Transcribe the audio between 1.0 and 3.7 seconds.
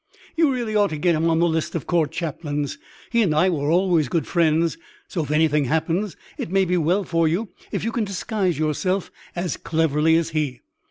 him on the list of court chaplains. He and I were